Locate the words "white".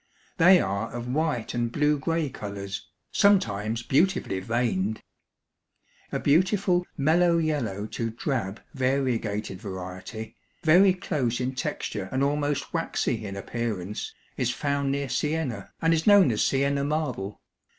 1.13-1.53